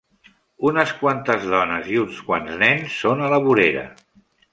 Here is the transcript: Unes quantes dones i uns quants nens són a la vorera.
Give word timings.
Unes 0.69 0.93
quantes 1.01 1.45
dones 1.51 1.91
i 1.95 1.99
uns 2.05 2.21
quants 2.29 2.57
nens 2.65 2.95
són 3.03 3.23
a 3.27 3.29
la 3.35 3.41
vorera. 3.45 3.85